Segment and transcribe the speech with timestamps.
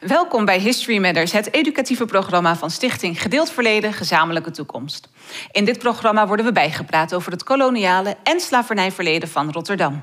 [0.00, 5.08] Welkom bij History Matters, het educatieve programma van Stichting Gedeeld Verleden, Gezamenlijke Toekomst.
[5.52, 10.02] In dit programma worden we bijgepraat over het koloniale en slavernijverleden van Rotterdam.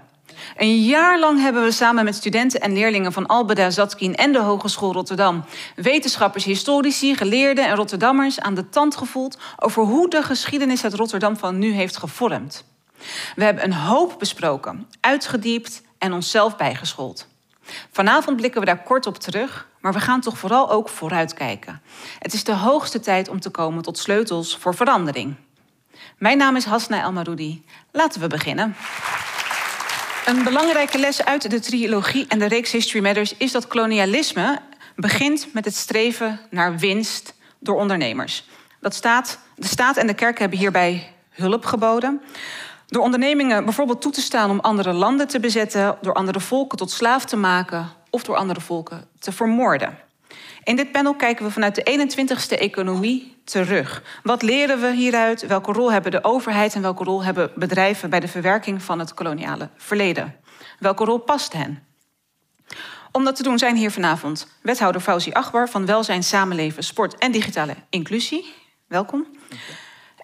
[0.57, 4.39] Een jaar lang hebben we samen met studenten en leerlingen van Albeda Zatkin en de
[4.39, 10.81] Hogeschool Rotterdam, wetenschappers, historici, geleerden en Rotterdammers aan de tand gevoeld over hoe de geschiedenis
[10.81, 12.63] het Rotterdam van nu heeft gevormd.
[13.35, 17.27] We hebben een hoop besproken, uitgediept en onszelf bijgeschoold.
[17.91, 21.81] Vanavond blikken we daar kort op terug, maar we gaan toch vooral ook vooruitkijken.
[22.19, 25.35] Het is de hoogste tijd om te komen tot sleutels voor verandering.
[26.17, 27.63] Mijn naam is Hasna Elmaroudi.
[27.91, 28.75] Laten we beginnen.
[30.25, 34.59] Een belangrijke les uit de trilogie en de reeks History Matters is dat kolonialisme
[34.95, 38.47] begint met het streven naar winst door ondernemers.
[38.79, 42.21] Dat staat, de staat en de kerk hebben hierbij hulp geboden.
[42.87, 46.91] Door ondernemingen bijvoorbeeld toe te staan om andere landen te bezetten, door andere volken tot
[46.91, 49.97] slaaf te maken of door andere volken te vermoorden.
[50.63, 54.03] In dit panel kijken we vanuit de 21ste economie terug.
[54.23, 55.47] Wat leren we hieruit?
[55.47, 59.13] Welke rol hebben de overheid en welke rol hebben bedrijven bij de verwerking van het
[59.13, 60.35] koloniale verleden?
[60.79, 61.83] Welke rol past hen?
[63.11, 67.31] Om dat te doen zijn hier vanavond wethouder Fauzi Achbar van Welzijn, Samenleven, Sport en
[67.31, 68.53] Digitale Inclusie.
[68.87, 69.27] Welkom.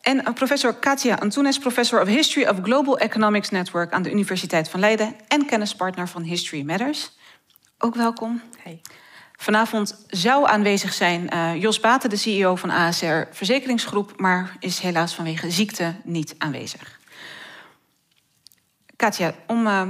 [0.02, 4.80] En professor Katia Antunes, professor of History of Global Economics Network aan de Universiteit van
[4.80, 7.12] Leiden en kennispartner van History Matters.
[7.86, 8.42] Ook welkom.
[8.58, 8.82] Hey.
[9.38, 15.16] Vanavond zou aanwezig zijn uh, Jos Baten, de CEO van ASR Verzekeringsgroep, maar is helaas
[15.16, 17.00] vanwege ziekte niet aanwezig.
[18.96, 19.82] Katja, om uh,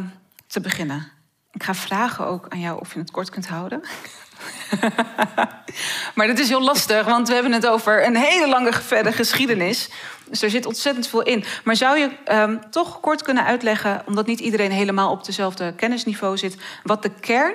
[0.47, 1.11] te beginnen.
[1.52, 3.81] Ik ga vragen ook aan jou of je het kort kunt houden.
[6.16, 9.89] maar dat is heel lastig, want we hebben het over een hele lange verre geschiedenis.
[10.30, 11.44] Dus er zit ontzettend veel in.
[11.64, 16.38] Maar zou je um, toch kort kunnen uitleggen, omdat niet iedereen helemaal op dezelfde kennisniveau
[16.38, 17.53] zit, wat de kern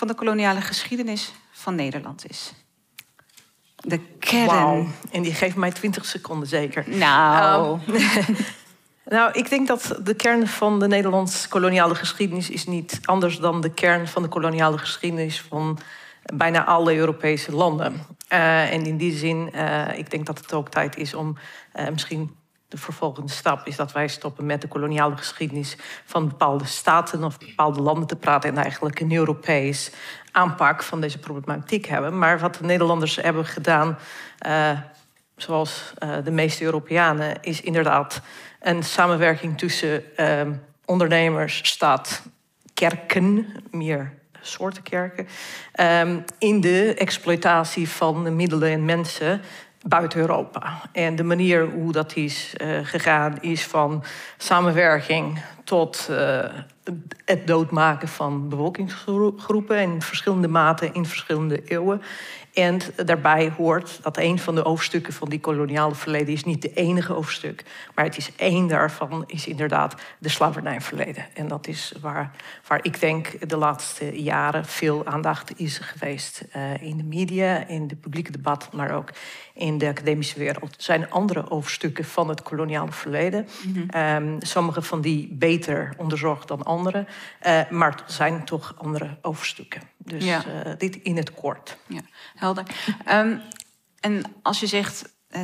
[0.00, 2.52] van de koloniale geschiedenis van Nederland is?
[3.76, 4.46] De kern.
[4.46, 4.86] Wow.
[5.10, 6.84] En die geeft mij 20 seconden zeker.
[6.86, 7.80] Nou.
[7.88, 7.96] Um,
[9.16, 13.60] nou, ik denk dat de kern van de Nederlandse koloniale geschiedenis is niet anders dan
[13.60, 15.78] de kern van de koloniale geschiedenis van
[16.34, 17.92] bijna alle Europese landen.
[18.32, 21.36] Uh, en in die zin, uh, ik denk dat het ook tijd is om
[21.74, 22.36] uh, misschien
[22.70, 27.38] de vervolgende stap is dat wij stoppen met de koloniale geschiedenis van bepaalde staten of
[27.38, 29.90] bepaalde landen te praten en eigenlijk een Europees
[30.32, 32.18] aanpak van deze problematiek hebben.
[32.18, 33.98] Maar wat de Nederlanders hebben gedaan,
[35.36, 35.92] zoals
[36.24, 38.20] de meeste Europeanen, is inderdaad
[38.60, 40.02] een samenwerking tussen
[40.84, 42.22] ondernemers, staat,
[42.74, 45.28] kerken, meer soorten kerken,
[46.38, 49.40] in de exploitatie van de middelen en mensen
[49.86, 50.80] buiten Europa.
[50.92, 54.04] En de manier hoe dat is uh, gegaan is van
[54.36, 56.44] samenwerking tot uh,
[57.24, 62.02] het doodmaken van bevolkingsgroepen in verschillende maten in verschillende eeuwen.
[62.54, 66.72] En daarbij hoort dat een van de hoofdstukken van die koloniale verleden is niet de
[66.72, 71.26] enige hoofdstuk, maar het is één daarvan is inderdaad de slavernijverleden.
[71.34, 72.30] En dat is waar,
[72.66, 77.82] waar ik denk de laatste jaren veel aandacht is geweest uh, in de media, in
[77.88, 79.10] het publieke debat, maar ook
[79.54, 80.76] in de academische wereld.
[80.76, 83.48] Er zijn andere hoofdstukken van het koloniale verleden.
[83.66, 84.00] Mm -hmm.
[84.00, 87.06] um, sommige van die beter onderzocht dan andere,
[87.46, 89.82] uh, maar het zijn toch andere hoofdstukken.
[89.96, 90.42] Dus ja.
[90.46, 91.76] uh, dit in het kort.
[91.86, 92.00] Ja,
[92.40, 92.64] helder.
[93.10, 93.40] Um,
[94.00, 95.42] en als je zegt, eh,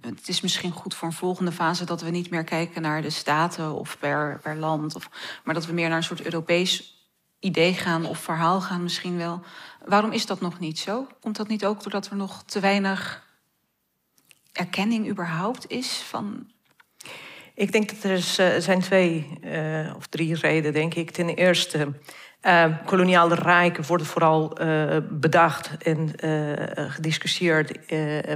[0.00, 3.10] het is misschien goed voor een volgende fase dat we niet meer kijken naar de
[3.10, 5.10] staten of per, per land, of,
[5.44, 6.94] maar dat we meer naar een soort Europees
[7.40, 9.42] idee gaan of verhaal gaan misschien wel.
[9.84, 11.06] Waarom is dat nog niet zo?
[11.20, 13.24] Komt dat niet ook doordat er nog te weinig
[14.52, 16.50] erkenning überhaupt is van.
[17.54, 21.10] Ik denk dat er is, uh, zijn twee uh, of drie redenen, denk ik.
[21.10, 21.92] Ten eerste,
[22.46, 24.58] uh, koloniale rijken worden vooral
[25.10, 26.12] bedacht en
[26.88, 27.78] gediscussieerd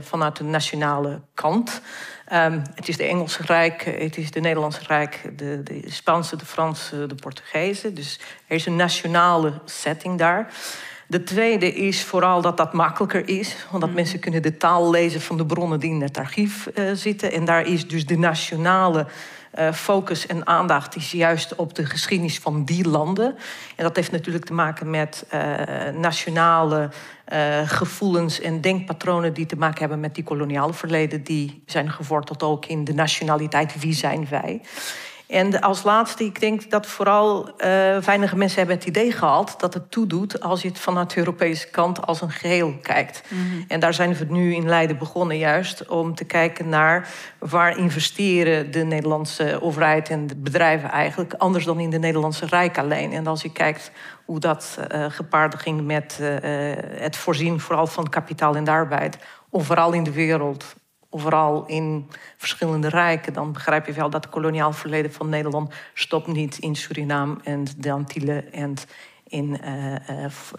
[0.01, 1.81] vanuit de nationale kant.
[2.33, 6.45] Um, het is de Engelse Rijk, het is de Nederlandse Rijk, de, de Spaanse, de
[6.45, 7.93] Franse, de Portugese.
[7.93, 10.53] Dus er is een nationale setting daar.
[11.07, 13.57] De tweede is vooral dat dat makkelijker is.
[13.73, 13.95] Omdat mm.
[13.95, 17.33] mensen kunnen de taal lezen van de bronnen die in het archief zitten.
[17.33, 19.07] En daar is dus de nationale
[19.59, 23.37] uh, focus en aandacht is juist op de geschiedenis van die landen.
[23.77, 25.41] En dat heeft natuurlijk te maken met uh,
[25.95, 26.91] nationale
[27.65, 31.23] gevoelens en denkpatronen die te maken hebben met die koloniale verleden.
[31.23, 33.81] Die zijn geworteld ook in de nationaliteit.
[33.81, 34.61] Wie zijn wij?
[35.31, 37.55] En als laatste, ik denk dat vooral uh,
[37.99, 41.71] weinige mensen hebben het idee gehad dat het toedoet als je het vanuit de Europese
[41.71, 43.23] kant als een geheel kijkt.
[43.29, 43.63] Mhm.
[43.69, 48.71] En daar zijn we nu in Leiden begonnen, juist om te kijken naar waar investeren
[48.71, 53.13] de Nederlandse overheid en de bedrijven eigenlijk anders dan in de Nederlandse Rijk alleen.
[53.13, 53.91] En als je kijkt
[54.25, 56.29] hoe dat uh, gepaard ging met uh,
[57.01, 59.19] het voorzien vooral van kapitaal en de arbeid,
[59.51, 60.65] overal in de wereld
[61.11, 66.27] overal in verschillende rijken, dan begrijp je wel dat het koloniaal verleden van Nederland stopt
[66.27, 68.75] niet in Suriname en de Antillen en
[69.31, 69.95] in, uh,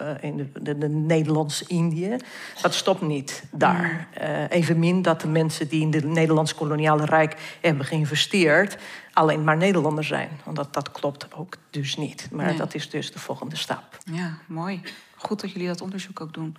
[0.00, 2.16] uh, in de, de, de Nederlands-Indië.
[2.62, 4.08] Dat stopt niet daar.
[4.22, 8.78] Uh, evenmin dat de mensen die in de Nederlands koloniale rijk hebben geïnvesteerd...
[9.12, 10.28] alleen maar Nederlanders zijn.
[10.44, 12.28] Want dat, dat klopt ook dus niet.
[12.30, 12.56] Maar nee.
[12.56, 13.98] dat is dus de volgende stap.
[14.04, 14.80] Ja, mooi.
[15.16, 16.56] Goed dat jullie dat onderzoek ook doen.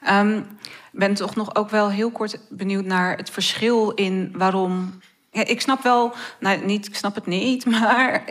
[0.00, 0.46] Ik um,
[0.92, 5.00] ben toch nog ook wel heel kort benieuwd naar het verschil in waarom.
[5.30, 8.24] Ja, ik snap wel, nou niet, ik snap het niet, maar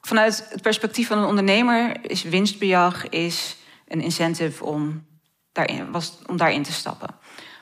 [0.00, 3.56] vanuit het perspectief van een ondernemer is winstbejag is
[3.88, 5.06] een incentive om
[5.52, 7.14] daarin, was, om daarin te stappen.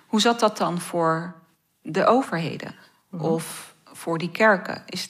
[0.07, 1.35] Hoe zat dat dan voor
[1.83, 2.75] de overheden
[3.11, 3.29] mm -hmm.
[3.29, 4.83] of voor die kerken?
[4.87, 5.09] Is,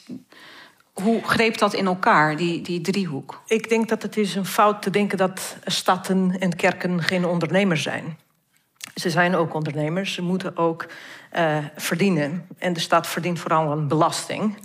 [1.01, 3.41] hoe greep dat in elkaar, die, die driehoek?
[3.45, 7.81] Ik denk dat het is een fout te denken dat staten en kerken geen ondernemers
[7.81, 8.17] zijn.
[8.95, 10.87] Ze zijn ook ondernemers, ze moeten ook
[11.37, 12.47] uh, verdienen.
[12.57, 14.57] En de staat verdient vooral aan belasting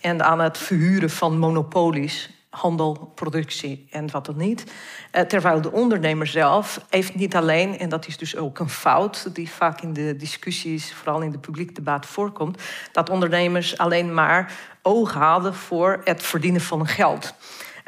[0.00, 4.64] en aan het verhuren van monopolies, handel, productie en wat dan niet.
[5.12, 9.34] Uh, terwijl de ondernemer zelf heeft niet alleen, en dat is dus ook een fout
[9.34, 12.62] die vaak in de discussies, vooral in de publiek debat voorkomt,
[12.92, 14.52] dat ondernemers alleen maar
[14.82, 17.34] oog hadden voor het verdienen van geld.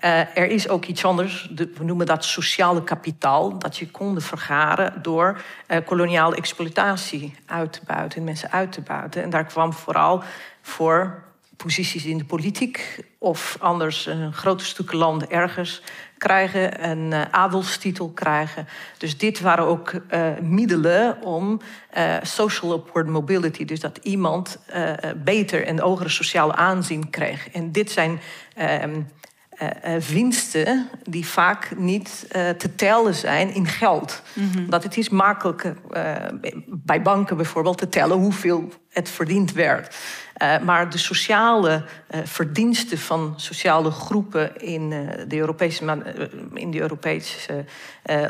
[0.04, 4.22] Uh, er is ook iets anders, de, we noemen dat sociale kapitaal, dat je konden
[4.22, 9.22] vergaren door uh, koloniale exploitatie uit te buiten, mensen uit te buiten.
[9.22, 10.22] En daar kwam vooral
[10.62, 11.24] voor
[11.56, 15.82] posities in de politiek of anders een grote stukken land ergens
[16.18, 18.66] krijgen, een uh, adelstitel krijgen.
[18.98, 21.60] Dus dit waren ook uh, middelen om
[21.96, 24.58] uh, social upward mobility, dus dat iemand
[25.24, 27.50] beter en hogere sociale aanzien kreeg.
[27.50, 28.20] En dit zijn
[28.54, 29.00] ehm,
[30.12, 32.26] winsten die vaak niet
[32.58, 34.22] te tellen zijn in geld.
[34.32, 34.70] Mm -hmm.
[34.70, 35.72] Dat het is makkelijk
[36.66, 39.94] bij banken bijvoorbeeld te tellen hoeveel het verdiend werd.
[40.42, 46.02] Uh, maar de sociale uh, verdiensten van sociale groepen in, uh, de, Europese,
[46.54, 47.64] in de Europese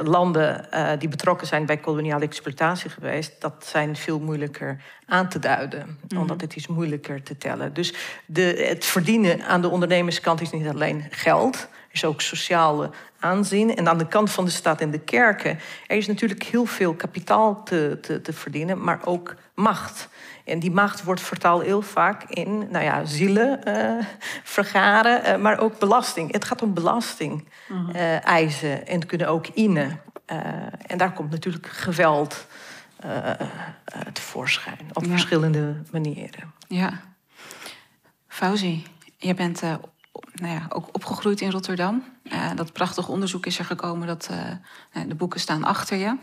[0.03, 0.69] landen
[0.99, 5.97] die betrokken zijn bij koloniale exploitatie geweest, dat zijn veel moeilijker aan te duiden, mm
[6.09, 6.19] -hmm.
[6.19, 7.75] omdat het is moeilijker te tellen.
[7.75, 7.95] Dus
[8.27, 12.91] de, het verdienen aan de ondernemerskant is niet alleen geld, is ook sociale
[13.21, 13.77] aanzien.
[13.77, 16.95] En aan de kant van de staat en de kerken, er is natuurlijk heel veel
[16.95, 20.09] kapitaal te, te, te verdienen, maar ook macht.
[20.45, 24.05] En die macht wordt vertaald heel vaak in nou ja, zielen uh,
[24.57, 26.33] vergaren, uh, maar ook belasting.
[26.33, 30.01] Het gaat om belasting mm uh, eisen en kunnen ook innen.
[30.87, 32.47] en daar komt natuurlijk geweld
[34.13, 35.11] tevoorschijn op ja.
[35.11, 36.53] verschillende manieren.
[36.69, 37.01] Ja.
[38.29, 38.85] Fauzi,
[39.17, 39.63] je bent
[40.35, 42.05] nou ja, ook opgegroeid in Rotterdam.
[42.55, 44.31] dat prachtig onderzoek is er gekomen, dat,
[45.09, 46.17] de boeken staan achter je.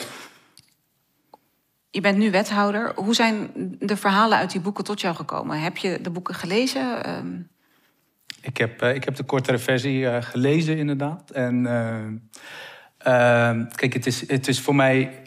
[1.89, 2.91] Je bent nu wethouder.
[2.95, 3.49] Hoe zijn
[3.79, 5.61] de verhalen uit die boeken tot jou gekomen?
[5.61, 7.09] Heb je de boeken gelezen?
[7.09, 7.51] Um...
[8.41, 11.31] Ik, heb, uh, ik heb de kortere versie gelezen, inderdaad.
[11.31, 12.07] En uh,
[13.75, 15.21] kijk, het is, het is voor mij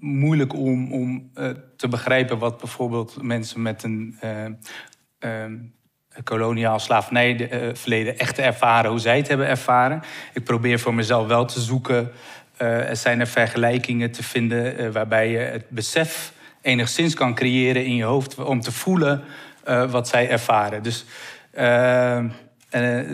[0.00, 1.30] moeilijk om, om
[1.76, 4.16] te begrijpen wat bijvoorbeeld mensen met een
[5.18, 5.58] ehm,
[6.24, 10.02] koloniaal slavernijverleden echt ervaren, hoe zij het hebben ervaren.
[10.32, 12.12] Ik probeer voor mezelf wel te zoeken
[12.62, 17.94] uh, er zijn er vergelijkingen te vinden waarbij je het besef enigszins kan creëren in
[17.94, 19.22] je hoofd om te voelen
[19.90, 20.82] wat zij ervaren.
[20.82, 21.04] Dus,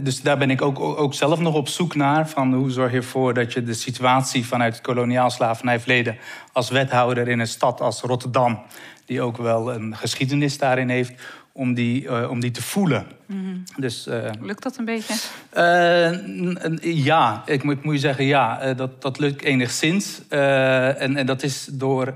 [0.02, 2.28] dus daar ben ik ook, ook zelf nog op zoek naar.
[2.28, 6.18] Van hoe zorg je ervoor dat je de situatie vanuit het koloniaal slavernijverleden
[6.52, 8.62] als wethouder in een stad als Rotterdam,
[9.04, 11.12] die ook wel een geschiedenis daarin heeft,
[11.56, 13.06] om die, uh, om die te voelen.
[13.26, 13.64] Mm -hmm.
[13.76, 15.14] dus, uh, lukt dat een beetje?
[15.56, 18.75] Uh, ja, ik moet, moet je zeggen ja.
[18.75, 20.22] dat, dat lukt enigszins.
[20.28, 22.14] en, en dat is door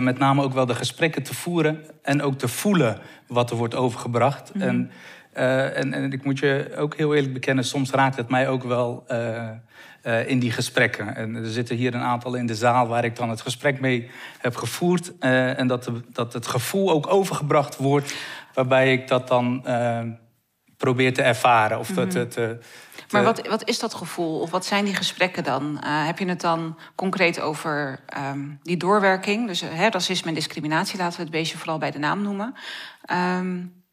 [0.00, 1.84] met name ook wel de gesprekken te voeren...
[2.02, 4.54] en ook te voelen wat er wordt overgebracht.
[4.54, 4.90] Mm -hmm.
[5.32, 7.64] en, en, en, ik moet je ook heel eerlijk bekennen...
[7.64, 9.06] soms raakt het mij ook wel
[10.26, 11.16] in die gesprekken.
[11.16, 14.10] En er zitten hier een aantal in de zaal waar ik dan het gesprek mee
[14.38, 15.18] heb gevoerd.
[15.18, 18.14] En dat, de, dat het gevoel ook overgebracht wordt
[18.56, 20.00] waarbij ik dat dan uh,
[20.76, 21.78] probeer te ervaren.
[21.78, 22.08] Of mm -hmm.
[22.08, 22.58] te, te,
[23.10, 24.40] maar wat, wat is dat gevoel?
[24.40, 25.78] Of wat zijn die gesprekken dan?
[25.84, 28.00] heb je het dan concreet over
[28.32, 29.46] um, die doorwerking?
[29.46, 32.54] Dus hè, racisme en discriminatie, laten we het beestje vooral bij de naam noemen.
[33.10, 33.84] Um,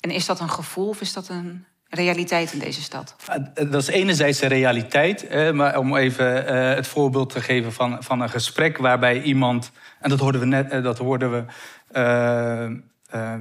[0.00, 3.16] En is dat een gevoel of is dat een realiteit in deze stad?
[3.54, 8.20] Dat is enerzijds een realiteit, maar om even eh, het voorbeeld te geven van, van
[8.20, 9.70] een gesprek waarbij iemand,
[10.00, 11.44] en dat hoorden we net, eh, dat hoorden we.
[11.92, 13.34] Eh,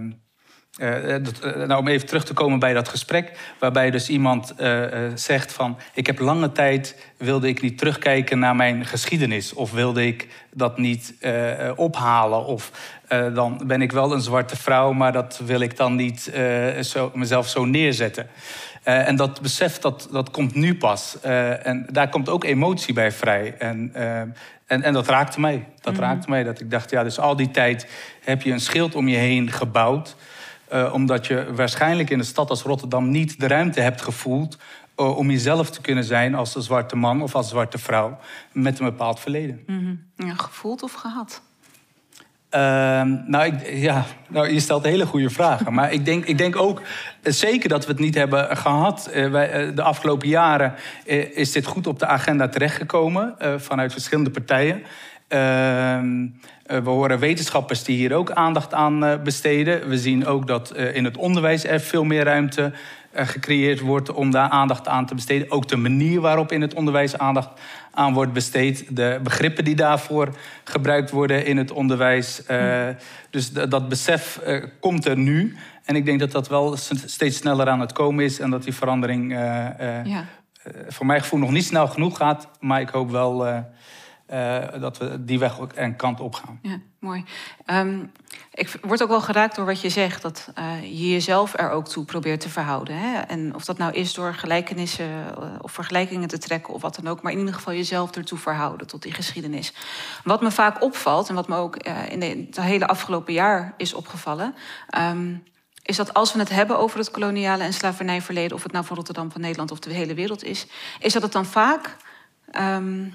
[0.77, 4.53] ehm, dat, nou, om even terug te komen bij dat gesprek, waarbij dus iemand
[5.15, 10.07] zegt van, ik heb lange tijd wilde ik niet terugkijken naar mijn geschiedenis, of wilde
[10.07, 11.13] ik dat niet
[11.75, 12.71] ophalen, of
[13.33, 16.31] dan ben ik wel een zwarte vrouw, maar dat wil ik dan niet
[16.81, 18.27] zo, mezelf zo neerzetten.
[18.83, 21.17] En dat besef, dat, dat komt nu pas.
[21.21, 23.55] en daar komt ook emotie bij vrij.
[23.57, 23.91] En,
[24.67, 25.67] en, en dat raakte mij.
[25.81, 25.99] Dat mm.
[25.99, 26.43] raakte mij.
[26.43, 27.87] Dat ik dacht, ja, dus al die tijd
[28.23, 30.15] heb je een schild om je heen gebouwd.
[30.91, 34.57] Omdat je waarschijnlijk in een stad als Rotterdam niet de ruimte hebt gevoeld
[34.95, 38.17] om jezelf te kunnen zijn als een zwarte man of als zwarte vrouw
[38.51, 39.63] met een bepaald verleden.
[39.65, 41.41] Mm ja, gevoeld of gehad?
[42.49, 45.73] Ehm, nou, ik, ja, nou, je stelt hele goede vragen.
[45.73, 46.81] Maar ik denk, ik denk ook
[47.21, 49.09] eh, zeker dat we het niet hebben gehad.
[49.13, 50.73] Uh, wij, de afgelopen jaren
[51.33, 54.83] is dit goed op de agenda terechtgekomen vanuit verschillende partijen.
[55.27, 56.27] Ehm,
[56.63, 59.89] we horen wetenschappers die hier ook aandacht aan besteden.
[59.89, 62.71] We zien ook dat in het onderwijs er veel meer ruimte
[63.23, 65.51] gecreëerd wordt om daar aandacht aan te besteden.
[65.51, 67.49] Ook de manier waarop in het onderwijs aandacht
[67.91, 68.95] aan wordt besteed.
[68.95, 70.29] De begrippen die daarvoor
[70.63, 72.41] gebruikt worden in het onderwijs.
[72.51, 72.87] Uh,
[73.29, 75.55] dus dat besef uh, komt er nu.
[75.83, 78.39] En ik denk dat dat wel steeds sneller aan het komen is.
[78.39, 79.37] En dat die verandering uh,
[80.03, 80.25] ja.
[80.87, 82.47] voor mijn gevoel nog niet snel genoeg gaat.
[82.59, 83.65] Maar ik hoop wel
[84.35, 86.59] uh, dat we die weg en kant op gaan.
[86.61, 87.23] Ja, mooi.
[87.65, 88.11] Um,
[88.53, 91.87] ik word ook wel geraakt door wat je zegt, dat uh, je jezelf er ook
[91.87, 92.97] toe probeert te verhouden.
[92.97, 93.19] Hè?
[93.19, 97.07] En of dat nou is door gelijkenissen uh, of vergelijkingen te trekken of wat dan
[97.07, 99.73] ook, maar in ieder geval jezelf ertoe verhouden tot die geschiedenis.
[100.23, 101.75] Wat me vaak opvalt en wat me ook
[102.09, 104.55] in het hele afgelopen jaar is opgevallen.
[104.97, 105.43] Um,
[105.85, 108.95] is dat als we het hebben over het koloniale en slavernijverleden, of het nou van
[108.95, 110.67] Rotterdam, van Nederland of de hele wereld is,
[110.99, 111.95] is dat het dan vaak
[112.59, 113.13] um,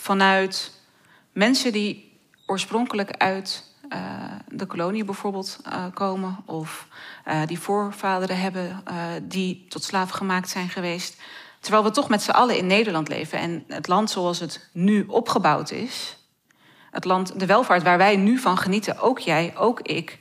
[0.00, 0.72] vanuit
[1.32, 3.98] mensen die oorspronkelijk uit uh,
[4.48, 6.86] de kolonie bijvoorbeeld uh, komen, of
[7.28, 8.84] uh, die voorvaderen hebben
[9.22, 11.20] die tot slaaf gemaakt zijn geweest.
[11.60, 15.04] Terwijl we toch met z'n allen in Nederland leven en het land zoals het nu
[15.06, 16.16] opgebouwd is,
[16.90, 20.18] het land, de welvaart waar wij nu van genieten, ook jij, ook ik,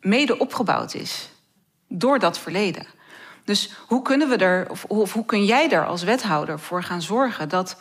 [0.00, 1.30] mede opgebouwd is
[1.88, 2.86] door dat verleden.
[3.44, 7.02] Dus hoe kunnen we er, of, of hoe kun jij er als wethouder voor gaan
[7.02, 7.76] zorgen dat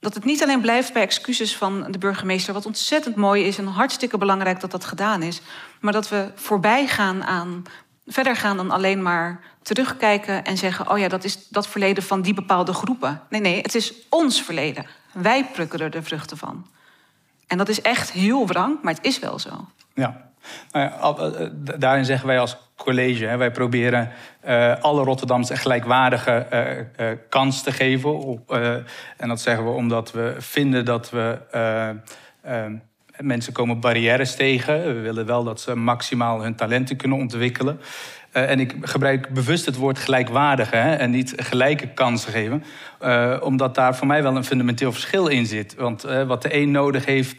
[0.00, 3.66] dat het niet alleen blijft bij excuses van de burgemeester, wat ontzettend mooi is en
[3.66, 5.40] hartstikke belangrijk dat dat gedaan is,
[5.80, 7.62] maar dat we voorbij gaan aan,
[8.06, 12.22] verder gaan dan alleen maar terugkijken en zeggen: oh ja, dat is dat verleden van
[12.22, 13.22] die bepaalde groepen.
[13.28, 14.86] Nee, nee, het is ons verleden.
[15.12, 16.66] Wij plukken er de vruchten van.
[17.46, 19.68] En dat is echt heel wrang, maar het is wel zo.
[19.94, 20.29] Ja.
[20.72, 24.10] Nou eh, eh, daarin zeggen wij als college, wij proberen
[24.48, 26.46] uh, alle Rotterdams een gelijkwaardige
[27.00, 28.42] uh, kans te geven.
[29.16, 31.38] en dat zeggen we omdat we vinden dat we.
[33.18, 34.94] mensen komen barrières tegen.
[34.94, 37.80] We willen wel dat ze maximaal hun talenten kunnen ontwikkelen.
[38.32, 42.64] en ik gebruik bewust het woord gelijkwaardige hè, en niet gelijke kansen geven.
[43.42, 45.74] omdat daar voor mij wel een fundamenteel verschil in zit.
[45.74, 47.36] Want wat de een nodig heeft,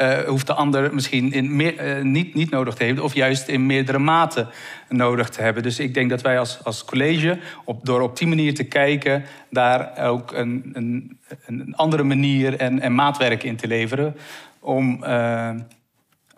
[0.00, 3.48] uh, hoeft de ander misschien in meer, uh, niet, niet nodig te hebben, of juist
[3.48, 4.48] in meerdere maten
[4.88, 5.62] nodig te hebben.
[5.62, 9.24] Dus ik denk dat wij als, als college, op, door op die manier te kijken,
[9.50, 14.16] daar ook een, een, een andere manier en, en maatwerk in te leveren
[14.58, 15.50] om, uh,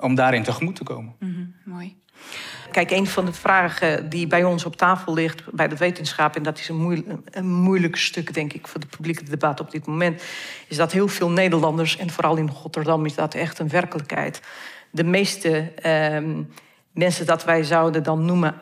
[0.00, 1.14] om daarin tegemoet te komen.
[1.18, 1.96] Mm mooi.
[2.76, 6.42] Kijk, een van de vragen die bij ons op tafel ligt bij de wetenschap, en
[6.42, 10.22] dat is een moeilijk, stuk, denk ik, voor het publieke debat op dit moment,
[10.68, 14.42] is dat heel veel Nederlanders, en vooral in Rotterdam is dat echt een werkelijkheid,
[14.90, 16.42] de meeste ehm,
[16.92, 18.54] mensen dat wij zouden dan noemen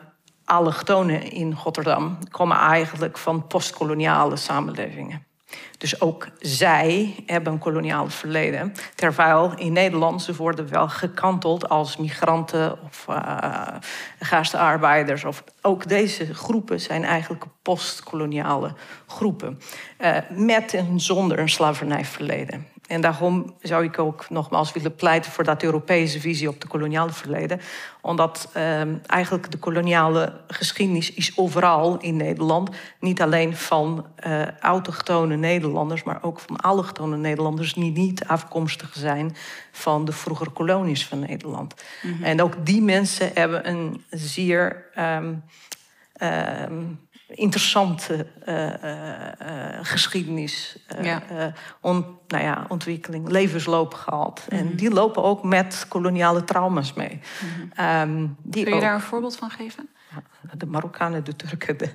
[0.45, 5.25] allochtonen in Rotterdam, komen eigenlijk van postkoloniale samenlevingen.
[5.77, 8.73] Dus ook zij hebben een koloniaal verleden.
[8.95, 13.67] Terwijl in Nederland ze worden wel gekanteld als migranten of uh,
[14.19, 15.23] gastarbeiders.
[15.23, 18.73] Of, ook deze groepen zijn eigenlijk postkoloniale
[19.07, 19.59] groepen.
[19.99, 22.67] Uh, met en zonder een slavernijverleden.
[22.87, 27.11] En daarom zou ik ook nogmaals willen pleiten voor dat Europese visie op de koloniale
[27.11, 27.61] verleden.
[28.01, 32.69] Omdat eh, eigenlijk de koloniale geschiedenis is overal in Nederland.
[32.99, 39.35] Niet alleen van uh, autochtone Nederlanders, maar ook van allochtone Nederlanders die niet afkomstig zijn
[39.71, 41.73] van de vroegere kolonies van Nederland.
[42.01, 42.23] Mm -hmm.
[42.23, 45.43] En ook die mensen hebben een zeer um,
[46.21, 46.99] um,
[47.35, 48.27] interessante
[49.81, 51.23] geschiedenis, ja.
[51.81, 54.45] nou ja, ontwikkeling, levensloop gehad.
[54.49, 54.75] En mhm.
[54.75, 57.19] die lopen ook met koloniale trauma's mee.
[57.75, 59.89] Mm Kun je daar een voorbeeld van geven?
[60.57, 61.77] de Marokkanen, de Turken.
[61.77, 61.89] De,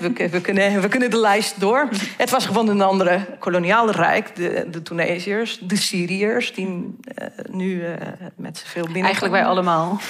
[0.00, 1.88] we, we, kunnen, we kunnen de lijst door.
[2.16, 4.36] Het was gewoon een andere koloniale rijk.
[4.36, 7.94] De, de Tunesiërs, de Syriërs, die uh, nu uh,
[8.36, 9.02] met zoveel binnen.
[9.02, 10.00] Eigenlijk wij allemaal.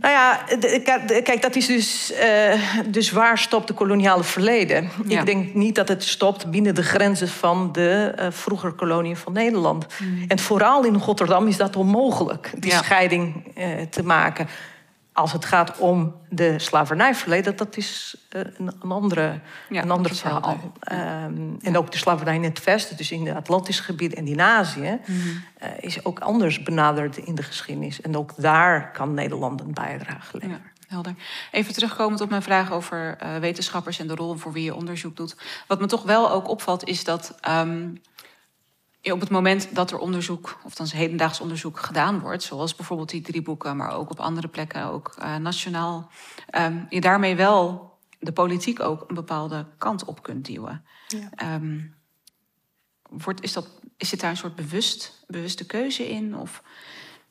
[0.00, 0.44] Nou ja,
[1.22, 2.54] kijk, dat is dus, uh,
[2.86, 4.90] dus waar stopt de koloniale verleden?
[5.06, 9.86] Ik denk niet dat het stopt binnen de grenzen van de vroeger koloniën van Nederland.
[9.98, 10.24] Mm.
[10.28, 13.44] En vooral in Rotterdam is dat onmogelijk, die scheiding
[13.90, 14.48] te maken
[15.12, 20.72] als het gaat om de slavernijverleden, dat is eh, een, een andere, een ander verhaal.
[20.92, 24.40] Um, en ook de slavernij in het Westen, dus in het Atlantische gebied en in
[24.40, 25.18] Azië, mhm.
[25.58, 28.00] eh, is ook anders benaderd in de geschiedenis.
[28.00, 30.62] En ook daar kan Nederland een bijdrage leveren.
[30.64, 30.78] Ja.
[30.90, 31.14] Helder.
[31.50, 35.16] Even terugkomend op mijn vraag over uh, wetenschappers en de rol voor wie je onderzoek
[35.16, 35.36] doet.
[35.66, 38.00] Wat me toch wel ook opvalt, is dat um,
[39.02, 43.20] op het moment dat er onderzoek, of dan hedendaags onderzoek gedaan wordt, zoals bijvoorbeeld die
[43.20, 46.10] drie boeken, maar ook op andere plekken, ook uh, nationaal,
[46.58, 50.84] um, je daarmee wel de politiek ook een bepaalde kant op kunt duwen.
[51.08, 51.54] Ja.
[51.54, 51.94] Um,
[53.10, 56.36] wordt, is, dat, is dit daar een soort bewust, bewuste keuze in?
[56.36, 56.62] Of?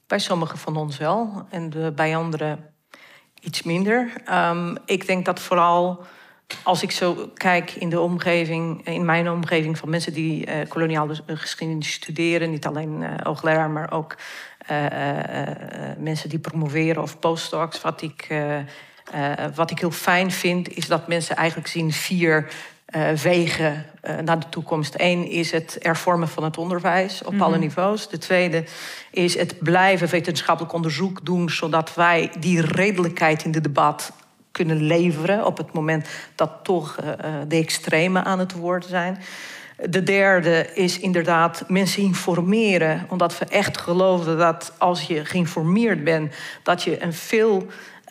[0.07, 2.73] Bij sommigen van ons wel en de, bij anderen
[3.41, 4.13] iets minder.
[4.31, 6.05] Um, ik denk dat vooral
[6.63, 11.23] als ik zo kijk in de omgeving, in mijn omgeving van mensen die uh, koloniale
[11.25, 14.15] geschiedenis studeren, niet alleen uh, hoogleraar, maar ook
[14.71, 14.77] uh,
[15.97, 18.27] mensen die promoveren of postdocs, wat ik,
[19.55, 22.51] wat ik heel fijn vind, is dat mensen eigenlijk zien vier
[23.23, 23.85] wegen
[24.23, 24.93] naar de toekomst.
[24.97, 27.59] Eén is het hervormen van het onderwijs op alle mhm.
[27.59, 28.09] niveaus.
[28.09, 28.63] De tweede
[29.11, 34.11] is het blijven wetenschappelijk onderzoek doen, zodat wij die redelijkheid in het debat
[34.51, 37.09] kunnen leveren op het moment dat toch uh,
[37.47, 39.17] de extremen aan het woord zijn.
[39.89, 46.35] De derde is inderdaad mensen informeren, omdat we echt geloven dat als je geïnformeerd bent,
[46.63, 47.65] dat je een veel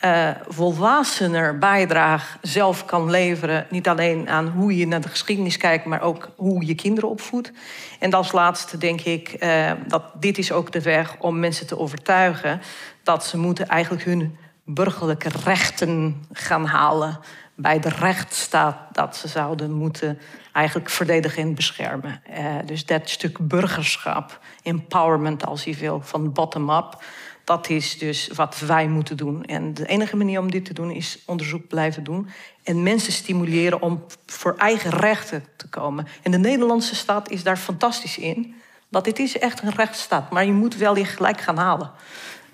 [0.05, 3.67] uh, volwassener bijdrage zelf kan leveren.
[3.71, 7.53] Niet alleen aan hoe je naar de geschiedenis kijkt, maar ook hoe je kinderen opvoedt.
[7.99, 9.47] En als laatste denk ik
[9.87, 12.61] dat dit is ook de weg om mensen te overtuigen
[13.03, 14.37] dat ze moeten eigenlijk hun
[14.69, 17.19] burgerlijke rechten gaan halen
[17.55, 20.19] bij de rechtsstaat dat ze zouden moeten
[20.53, 22.23] eigenlijk verdedigen en beschermen.
[22.31, 27.03] Uh, dus dat stuk burgerschap, empowerment als je wil, van bottom-up,
[27.45, 29.45] dat is dus wat wij moeten doen.
[29.45, 32.29] En de enige manier om dit te doen is onderzoek blijven doen
[32.63, 36.07] en mensen stimuleren om voor eigen rechten te komen.
[36.23, 38.55] En de Nederlandse staat is daar fantastisch in.
[38.89, 41.91] Want dit is echt een rechtsstaat, maar je moet wel je gelijk gaan halen.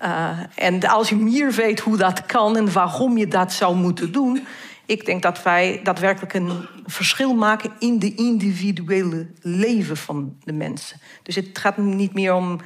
[0.01, 4.11] Uh, en als je meer weet hoe dat kan en waarom je dat zou moeten
[4.11, 4.45] doen,
[4.85, 10.99] ik denk dat wij daadwerkelijk een verschil maken in de individuele leven van de mensen.
[11.23, 12.59] Dus het gaat niet meer om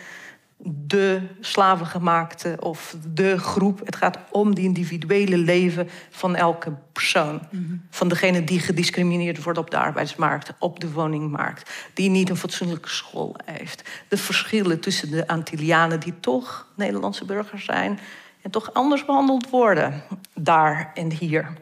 [0.63, 3.79] de slavengemaakte of de groep.
[3.85, 7.41] Het gaat om het individuele leven van elke persoon.
[7.51, 7.75] Mhm.
[7.89, 12.89] Van degene die gediscrimineerd wordt op de arbeidsmarkt, op de woningmarkt, die niet een fatsoenlijke
[12.89, 13.89] school heeft.
[14.07, 17.99] De verschillen tussen de Antillianen die toch Nederlandse burgers zijn
[18.41, 21.53] en toch anders behandeld worden daar en hier.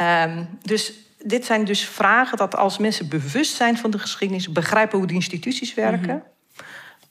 [0.00, 0.92] Um, dus
[1.24, 5.14] dit zijn dus vragen dat als mensen bewust zijn van de geschiedenis, begrijpen hoe de
[5.14, 6.14] instituties werken.
[6.14, 6.36] Mhm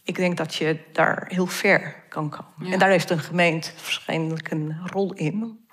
[0.07, 2.73] ik denk dat je daar heel ver kan komen.
[2.73, 5.65] En daar heeft een gemeente waarschijnlijk een rol in.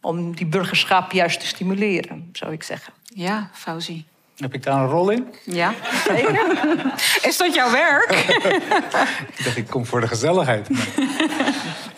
[0.00, 2.92] Om die burgerschap juist te stimuleren, zou ik zeggen.
[3.04, 4.04] Ja, Fauzi.
[4.36, 5.26] Heb ik daar een rol in?
[5.44, 5.74] Ja,
[6.06, 6.40] zeker.
[7.28, 8.10] Is dat jouw werk?
[9.36, 10.68] ik dacht, ik kom voor de gezelligheid.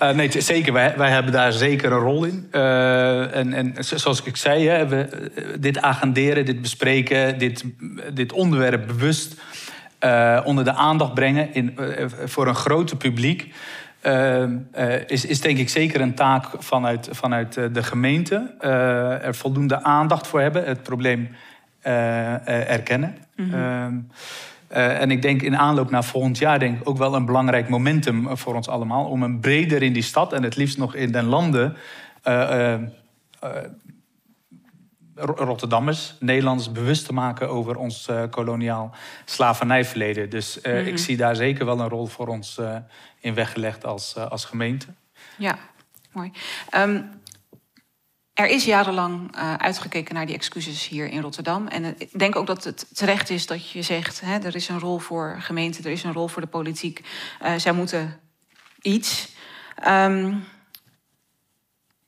[0.02, 0.72] uh, nee, zeker.
[0.72, 2.48] Wij, wij, hebben daar zeker een rol in.
[2.52, 7.64] Uh, en, en zoals ik zei, hè, we, eh, dit agenderen, dit bespreken, dit,
[8.12, 9.34] dit onderwerp bewust
[10.04, 13.54] uh, onder de aandacht brengen in, uh, voor een groter publiek.
[14.06, 14.44] Uh,
[15.06, 18.54] is, is denk ik zeker een taak vanuit, vanuit de gemeente.
[19.22, 21.28] er voldoende aandacht voor hebben, het probleem
[21.82, 23.16] erkennen.
[23.36, 24.08] Mm -hmm.
[24.68, 28.36] en ik denk in aanloop naar volgend jaar denk ik ook wel een belangrijk momentum
[28.36, 29.04] voor ons allemaal.
[29.04, 31.76] Om een breder in die stad en het liefst nog in den landen
[35.24, 40.30] Rotterdammers, Nederlanders, bewust te maken over ons uh, koloniaal slavernijverleden.
[40.30, 42.76] Dus uh, ik zie daar zeker wel een rol voor ons uh,
[43.20, 44.87] in weggelegd als, als gemeente.
[45.37, 45.58] Ja,
[46.12, 46.32] mooi.
[46.76, 47.20] Um,
[48.35, 51.66] er is jarenlang uitgekeken naar die excuses hier in Rotterdam.
[51.66, 54.78] En ik denk ook dat het terecht is dat je zegt: hè, er is een
[54.78, 57.00] rol voor gemeenten, er is een rol voor de politiek.
[57.56, 58.20] zij moeten
[58.80, 59.28] iets.
[59.88, 60.44] Um,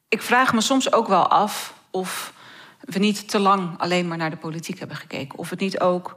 [0.09, 2.34] ik vraag me soms ook wel af of
[2.85, 5.39] we niet te lang alleen maar naar de politiek hebben gekeken.
[5.39, 6.17] Of het niet ook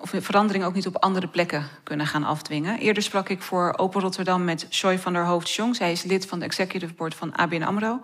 [0.00, 2.78] of verandering ook niet op andere plekken kunnen gaan afdwingen.
[2.78, 5.76] Eerder sprak ik voor Open Rotterdam met Joy van der Hoofd-Jong.
[5.76, 8.00] Zij is lid van de executive board van ABN AMRO.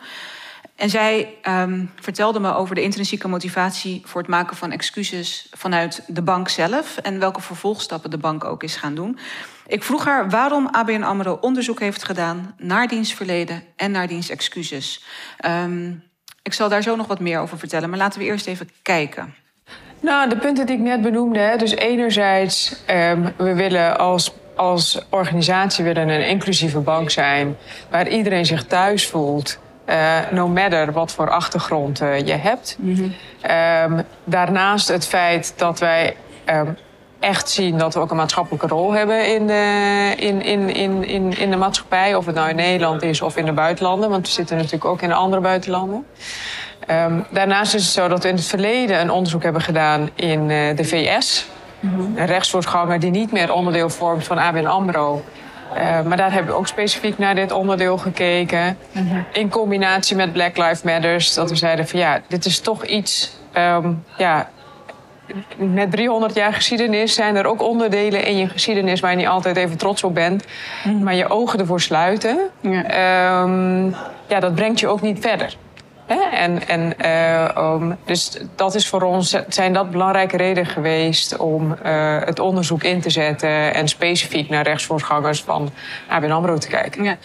[0.76, 6.04] En zij um, vertelde me over de intrinsieke motivatie voor het maken van excuses vanuit
[6.06, 9.18] de bank zelf en welke vervolgstappen de bank ook is gaan doen.
[9.66, 15.04] Ik vroeg haar waarom ABN AMRO onderzoek heeft gedaan naar dienstverleden en naar dienstexcuses.
[15.46, 16.02] Um,
[16.44, 19.34] ik zal daar zo nog wat meer over vertellen, maar laten we eerst even kijken.
[20.00, 21.38] Nou, de punten die ik net benoemde.
[21.38, 27.56] Hè, dus enerzijds, um, we willen als, als organisatie willen een inclusieve bank zijn...
[27.90, 29.58] waar iedereen zich thuis voelt...
[29.88, 32.76] Uh, no matter wat voor achtergrond uh, je hebt.
[32.80, 33.96] Mm -hmm.
[33.96, 36.76] um, daarnaast het feit dat wij um,
[37.24, 41.38] echt zien dat we ook een maatschappelijke rol hebben in de, in, in, in, in,
[41.38, 42.14] in de maatschappij.
[42.14, 44.10] Of het nou in Nederland is of in de buitenlanden.
[44.10, 46.06] Want we zitten natuurlijk ook in de andere buitenlanden.
[46.90, 50.50] Um, daarnaast is het zo dat we in het verleden een onderzoek hebben gedaan in
[50.50, 51.46] uh, de VS.
[51.80, 52.18] Mm -hmm.
[52.18, 55.24] Een rechtsvoorganger die niet meer onderdeel vormt van ABN AMRO.
[55.74, 58.78] Uh, maar daar hebben we ook specifiek naar dit onderdeel gekeken.
[58.92, 59.24] Mm -hmm.
[59.32, 61.34] In combinatie met Black Lives Matters.
[61.34, 63.32] Dat we zeiden van ja, dit is toch iets...
[63.56, 64.48] Um, ja,
[65.56, 69.00] met 300 jaar geschiedenis zijn er ook onderdelen in je geschiedenis...
[69.00, 70.44] waar je niet altijd even trots op bent.
[70.84, 71.02] Mm -hmm.
[71.02, 72.38] Maar je ogen ervoor sluiten.
[72.60, 73.42] Ja.
[73.42, 73.94] Um,
[74.26, 75.56] ja, dat brengt je ook niet verder.
[76.06, 76.20] Hè?
[76.36, 81.76] En, en, uh, um, dus dat is voor ons, zijn dat belangrijke redenen geweest om
[81.84, 85.70] uh, het onderzoek in te zetten en specifiek naar rechtsvoorgangers van
[86.08, 87.04] ABN AMRO te kijken.
[87.04, 87.16] Ja.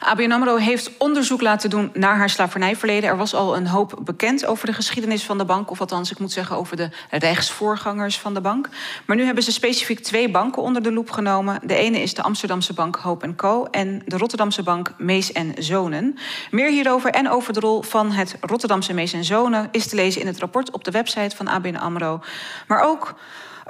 [0.00, 3.10] ABN AMRO heeft onderzoek laten doen naar haar slavernijverleden.
[3.10, 5.70] Er was al een hoop bekend over de geschiedenis van de bank...
[5.70, 8.68] of althans, ik moet zeggen, over de rechtsvoorgangers van de bank.
[9.06, 11.60] Maar nu hebben ze specifiek twee banken onder de loep genomen.
[11.64, 13.64] De ene is de Amsterdamse bank Hoop Co...
[13.64, 16.18] en de Rotterdamse bank Mees en Zonen.
[16.50, 19.68] Meer hierover en over de rol van het Rotterdamse Mees en Zonen...
[19.70, 22.20] is te lezen in het rapport op de website van ABN AMRO.
[22.66, 23.14] Maar ook...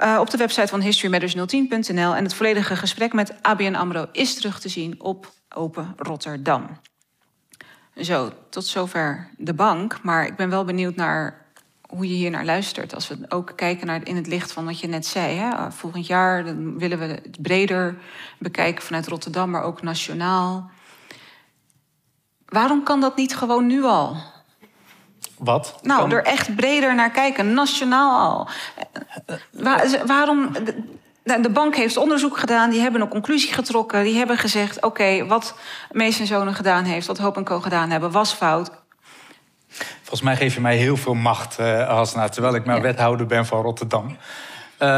[0.03, 2.15] Uh, op de website van historymatters010.nl.
[2.15, 6.67] En het volledige gesprek met ABN AMRO is terug te zien op Open Rotterdam.
[8.01, 9.99] Zo, tot zover de bank.
[10.03, 11.45] Maar ik ben wel benieuwd naar
[11.89, 12.95] hoe je hier naar luistert.
[12.95, 15.37] Als we ook kijken naar in het licht van wat je net zei.
[15.37, 15.71] Hè?
[15.71, 17.97] Volgend jaar dan willen we het breder
[18.39, 20.71] bekijken vanuit Rotterdam, maar ook nationaal.
[22.45, 24.17] Waarom kan dat niet gewoon nu al?
[25.37, 25.79] Wat?
[25.81, 26.11] Nou, kan...
[26.11, 28.47] er echt breder naar kijken, nationaal al.
[29.51, 30.51] Waar, waarom.
[31.23, 34.03] De bank heeft onderzoek gedaan, die hebben een conclusie getrokken.
[34.03, 35.55] Die hebben gezegd: oké, okay, wat
[35.91, 38.71] Mees en Zonen gedaan heeft, wat Hoop en Co gedaan hebben, was fout.
[40.01, 42.81] Volgens mij geef je mij heel veel macht, uh, Hasna, terwijl ik maar ja.
[42.81, 44.17] wethouder ben van Rotterdam.
[44.79, 44.89] Uh,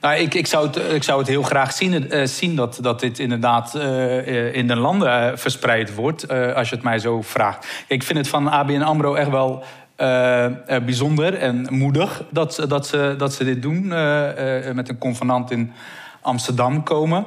[0.00, 3.00] nou, ik, ik, zou het, ik zou het heel graag zien, uh, zien dat, dat
[3.00, 7.84] dit inderdaad uh, in de landen verspreid wordt, als je het mij zo vraagt.
[7.86, 9.64] Ik vind het van ABN AMRO echt wel
[10.00, 13.84] uh, bijzonder en moedig dat, dat, ze, dat ze dit doen.
[13.84, 15.72] Uh, uh, met een convenant in
[16.20, 17.24] Amsterdam komen.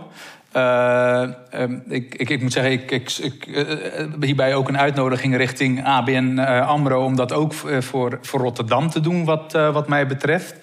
[1.88, 3.65] Ik, ik, ik, moet zeggen, ik, ik,
[4.19, 7.03] hierbij ook een uitnodiging richting ABN AMRO...
[7.03, 10.55] om dat ook voor, voor Rotterdam te doen, wat, wat mij betreft.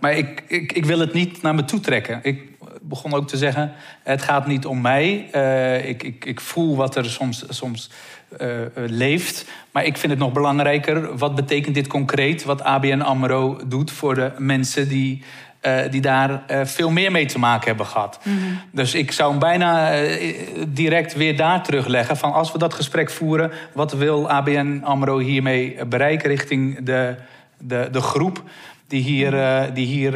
[0.00, 2.18] maar ik, ik, wil het niet naar me toe trekken.
[2.22, 2.42] Ik
[2.80, 5.12] begon ook te zeggen, het gaat niet om mij.
[5.84, 7.44] ik, ik, ik voel wat er soms...
[7.48, 7.90] soms
[8.40, 9.44] uh, leeft.
[9.72, 12.44] Maar ik vind het nog belangrijker, wat betekent dit concreet...
[12.44, 15.22] wat ABN AMRO doet voor de mensen die,
[15.62, 18.20] uh, die daar uh, veel meer mee te maken hebben gehad.
[18.22, 18.60] Mm -hmm.
[18.72, 19.92] Dus ik zou hem bijna
[20.68, 22.16] direct weer daar terugleggen...
[22.16, 23.50] van als we dat gesprek voeren...
[23.74, 27.14] wat wil ABN AMRO hiermee bereiken richting de,
[27.58, 28.42] de, de groep...
[28.86, 30.12] die hier, die hier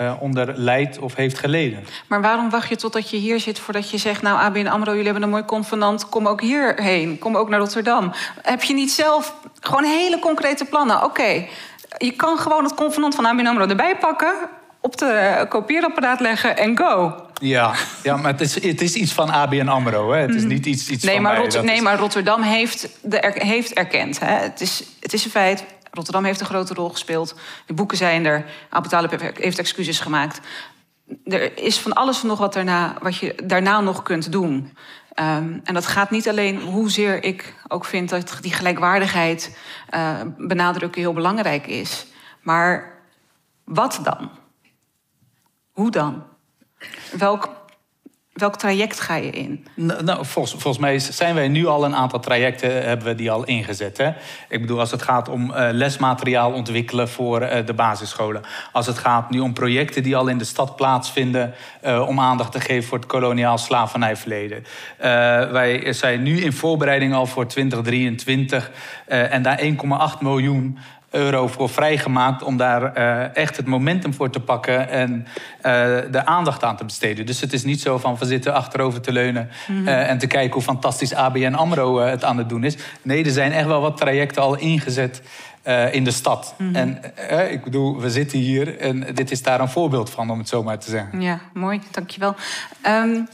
[0.00, 1.86] uh, onder leidt of heeft geleden.
[2.06, 4.22] Maar waarom wacht je totdat je hier zit voordat je zegt...
[4.22, 7.18] nou, ABN AMRO, jullie hebben een mooi convenant, kom ook hierheen.
[7.18, 8.12] Kom ook naar Rotterdam.
[8.42, 10.96] Heb je niet zelf gewoon hele concrete plannen?
[10.96, 11.48] Oké, okay,
[11.98, 14.34] je kan gewoon het convenant van ABN AMRO erbij pakken...
[14.80, 17.14] op de kopieerapparaat leggen en go.
[17.40, 20.12] Ja, ja maar het is, het is iets van ABN AMRO.
[20.12, 20.20] Hè?
[20.20, 21.62] Het is niet iets, iets nee, van maar mij.
[21.62, 21.82] Nee, is...
[21.82, 24.20] maar Rotterdam heeft, de er, heeft erkend.
[24.20, 24.34] Hè?
[24.34, 27.34] Het, is, het is een feit, Rotterdam heeft een grote rol gespeeld.
[27.66, 28.44] De boeken zijn er.
[28.68, 30.40] Abu heeft excuses gemaakt.
[31.24, 34.76] Er is van alles nog wat, daarna, wat je daarna nog kunt doen.
[35.20, 39.58] Um, en dat gaat niet alleen hoezeer ik ook vind dat die gelijkwaardigheid
[39.94, 42.06] uh, benadrukken heel belangrijk is.
[42.40, 42.92] Maar
[43.64, 44.30] wat dan?
[45.72, 46.22] Hoe dan?
[47.18, 47.48] Welk
[48.34, 49.66] welk traject ga je in?
[49.76, 53.44] Nou, volgens, volgens mij zijn wij nu al een aantal trajecten hebben we die al
[53.44, 53.96] ingezet.
[53.96, 54.08] Hè?
[54.48, 58.42] Ik bedoel, als het gaat om uh, lesmateriaal ontwikkelen voor uh, de basisscholen.
[58.72, 61.54] Als het gaat nu om projecten die al in de stad plaatsvinden
[62.06, 64.64] om aandacht te geven voor het koloniaal slavernijverleden.
[65.52, 68.70] wij zijn nu in voorbereiding al voor 2023
[69.06, 70.78] en daar 1,8 miljoen
[71.14, 75.62] euro voor vrijgemaakt om daar uh, echt het momentum voor te pakken en uh,
[76.10, 77.26] de aandacht aan te besteden.
[77.26, 79.88] Dus het is niet zo van we zitten achterover te leunen mm -hmm.
[79.88, 82.76] uh, en te kijken hoe fantastisch ABN AMRO het aan het doen is.
[83.02, 85.22] Nee, er zijn echt wel wat trajecten al ingezet
[85.90, 86.54] in de stad.
[86.58, 86.76] Mm -hmm.
[86.76, 90.48] En ik bedoel, we zitten hier en dit is daar een voorbeeld van, om het
[90.48, 91.20] zo maar te zeggen.
[91.20, 92.34] Ja, mooi, dankjewel.
[92.86, 93.28] Um,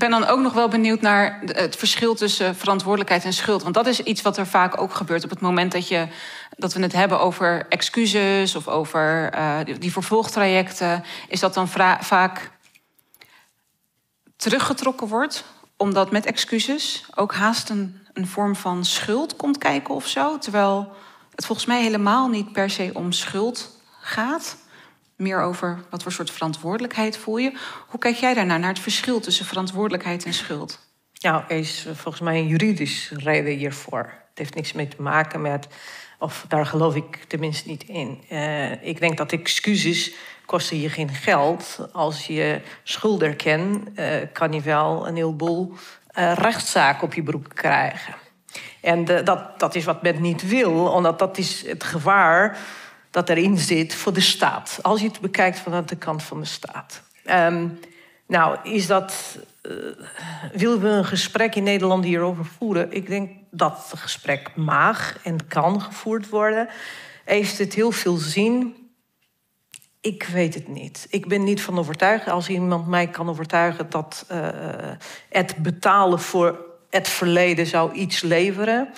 [0.00, 3.62] ben dan ook nog wel benieuwd naar het verschil tussen verantwoordelijkheid en schuld.
[3.62, 6.06] Want dat is iets wat er vaak ook gebeurt op het moment dat, je,
[6.56, 9.32] dat we het hebben over excuses of over
[9.64, 11.04] die, die, vervolgtrajecten.
[11.28, 11.68] Is dat dan
[12.00, 12.50] vaak
[14.36, 15.44] teruggetrokken wordt,
[15.76, 20.38] omdat met excuses ook haast een, een vorm van schuld komt kijken of zo.
[20.38, 20.92] Terwijl
[21.34, 24.56] het volgens mij helemaal niet per se om schuld gaat
[25.20, 27.58] meer over wat voor soort verantwoordelijkheid voel je.
[27.88, 30.88] Hoe kijk jij daarnaar, naar het verschil tussen verantwoordelijkheid en schuld?
[31.20, 34.12] Nou, is volgens mij een juridisch reden hiervoor.
[34.28, 35.68] Het heeft niks mee te maken met,
[36.18, 38.24] of daar geloof ik tenminste niet in.
[38.32, 40.12] Uh, ik denk dat excuses
[40.46, 41.88] kosten je geen geld.
[41.92, 45.72] Als je schuld erkent, uh, kan je wel een heleboel
[46.18, 48.14] uh, rechtszaken op je broek krijgen.
[48.80, 52.58] En dat, dat is wat men niet wil, omdat dat is het gevaar
[53.10, 54.78] dat erin zit voor de staat.
[54.82, 57.02] Als je het bekijkt vanuit de kant van de staat.
[57.24, 57.78] Um,
[58.26, 59.38] nou, is dat.
[59.62, 59.74] Uh,
[60.52, 62.92] willen we een gesprek in Nederland hierover voeren?
[62.92, 66.68] Ik denk dat het gesprek mag en kan gevoerd worden.
[67.24, 68.74] Heeft het heel veel zin?
[70.00, 71.06] Ik weet het niet.
[71.10, 72.28] Ik ben niet van overtuigd.
[72.28, 74.48] Als iemand mij kan overtuigen dat uh,
[75.28, 76.58] het betalen voor
[76.90, 78.88] het verleden zou iets leveren,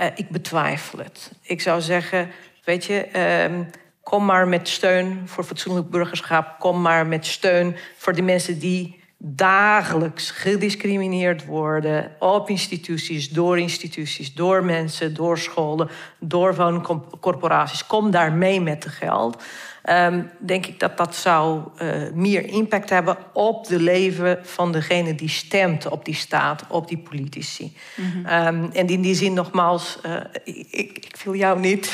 [0.00, 1.32] uh, ik betwijfel het.
[1.42, 2.30] Ik zou zeggen,
[2.70, 3.08] Weet je,
[3.44, 3.70] um,
[4.02, 6.58] kom maar met steun voor fatsoenlijk burgerschap.
[6.58, 14.34] Kom maar met steun voor die mensen die dagelijks gediscrimineerd worden op instituties, door instituties,
[14.34, 17.86] door mensen, door scholen, door wooncorporaties.
[17.86, 19.42] Kom daar mee met de geld.
[19.88, 25.14] Um, denk ik dat dat zou uh, meer impact hebben op de leven van degene
[25.14, 27.76] die stemt op die staat, op die politici.
[27.94, 28.46] Mm -hmm.
[28.46, 31.92] um, en in die zin nogmaals, uh, ik, ik, wil jou niet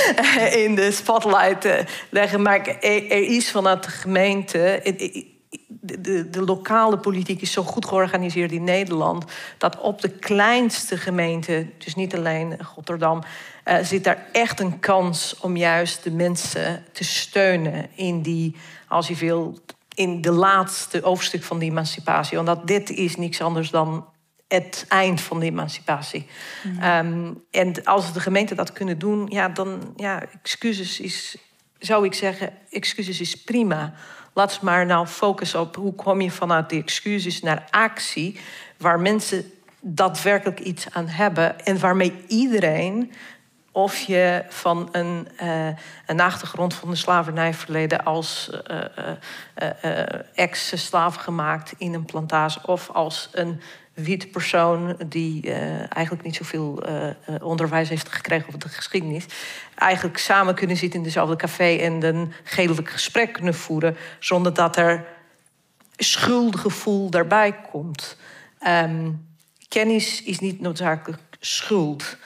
[0.64, 1.74] in de spotlight uh,
[2.10, 4.80] leggen, maar er, er, is vanuit de gemeente.
[5.80, 9.24] De, de, de, lokale politiek is zo goed georganiseerd in Nederland
[9.58, 13.22] dat op de kleinste gemeente, dus niet alleen Rotterdam,
[13.68, 18.56] uh, zit daar echt een kans om juist de mensen te steunen in die,
[18.88, 19.58] als je wil,
[19.94, 22.38] in de laatste hoofdstuk van de emancipatie.
[22.42, 24.06] Want dit is niks anders dan
[24.48, 26.26] het eind van de emancipatie.
[26.62, 26.82] Mm.
[26.82, 31.36] Um, en als de gemeente dat kunnen doen, ja, dan, ja, excuses is,
[31.78, 33.94] zou ik zeggen, excuses is prima.
[34.34, 38.40] Laat maar nou focussen op hoe kom je vanuit die excuses naar actie,
[38.76, 43.12] waar mensen daadwerkelijk iets aan hebben en waarmee iedereen
[43.78, 45.68] of je van een, uh,
[46.06, 48.80] een achtergrond van de slavernijverleden als uh,
[49.84, 50.02] uh,
[50.34, 53.60] ex-slaaf gemaakt in een plantage of als een
[53.94, 55.52] wit persoon die
[55.88, 56.82] eigenlijk niet zoveel
[57.42, 59.26] onderwijs heeft gekregen over de geschiedenis,
[59.74, 64.76] eigenlijk samen kunnen zitten in dezelfde café en een gedeeltelijk gesprek kunnen voeren zonder dat
[64.76, 65.06] er
[65.96, 68.16] schuldgevoel daarbij komt.
[68.66, 69.26] Um,
[69.68, 72.16] kennis is niet noodzakelijk schuld.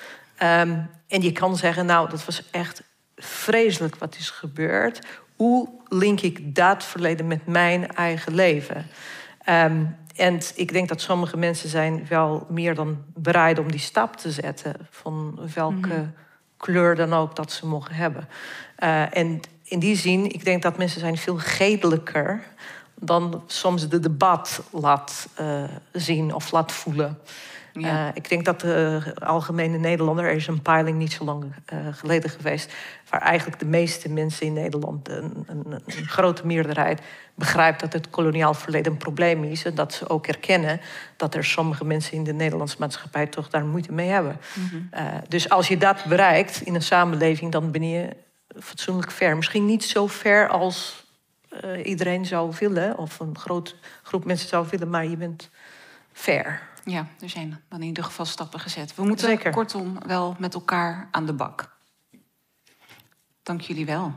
[0.42, 2.82] Um, en je kan zeggen, nou, dat was echt
[3.16, 5.06] vreselijk wat is gebeurd.
[5.36, 8.86] Hoe link ik dat verleden met mijn eigen leven?
[9.48, 14.16] Um, en ik denk dat sommige mensen zijn wel meer dan bereid om die stap
[14.16, 14.74] te zetten.
[14.90, 16.14] Van welke mm.
[16.56, 18.28] kleur dan ook dat ze mogen hebben.
[18.78, 22.42] Uh, en in die zin, ik denk dat mensen zijn veel gedelijker
[22.94, 27.18] dan soms de debat laat uh, zien of laat voelen.
[27.72, 28.08] Ja.
[28.08, 31.78] Uh, ik denk dat de algemene Nederlander, er is een peiling niet zo lang uh,
[31.92, 32.72] geleden geweest,
[33.10, 37.00] waar eigenlijk de meeste mensen in Nederland, een, een, een, grote meerderheid,
[37.34, 39.64] begrijpt dat het koloniaal verleden een probleem is.
[39.64, 40.80] En dat ze ook erkennen
[41.16, 44.40] dat er sommige mensen in de Nederlandse maatschappij toch daar moeite mee hebben.
[44.54, 44.88] Mm -hmm.
[44.94, 48.08] uh, dus als je dat bereikt in een samenleving, dan ben je
[48.60, 49.36] fatsoenlijk ver.
[49.36, 51.00] Misschien niet zo ver als
[51.84, 55.50] iedereen zou willen, of een grote groep mensen zou willen, maar je bent
[56.12, 56.70] ver.
[56.84, 58.94] Ja, er zijn dan in ieder geval stappen gezet.
[58.94, 59.52] We moeten Zeker.
[59.52, 61.76] kortom wel met elkaar aan de bak.
[63.42, 64.14] Dank jullie wel.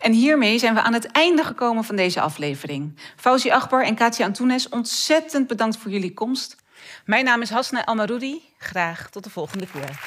[0.00, 2.98] En hiermee zijn we aan het einde gekomen van deze aflevering.
[3.16, 6.56] Fauzi Akbar en Katia Antunes, ontzettend bedankt voor jullie komst.
[7.04, 8.42] Mijn naam is Hasna Almaroudi.
[8.58, 10.00] Graag tot de volgende keer.